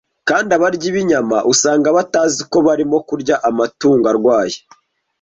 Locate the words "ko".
2.51-2.57